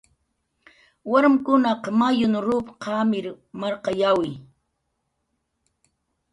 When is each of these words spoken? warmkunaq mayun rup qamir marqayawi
warmkunaq 1.11 1.83
mayun 1.99 2.33
rup 2.47 2.67
qamir 2.83 3.25
marqayawi 3.59 4.31